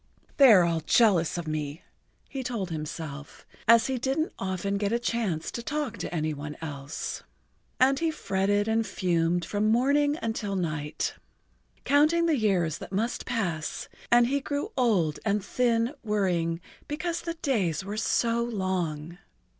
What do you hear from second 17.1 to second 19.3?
the days were so long.